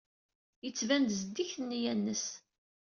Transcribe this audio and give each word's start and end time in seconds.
Yettban-d 0.63 1.09
zeddiget 1.19 1.55
neyya-nnes. 1.63 2.25